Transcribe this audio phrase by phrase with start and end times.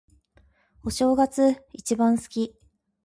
[0.83, 2.55] お正月、一番好き。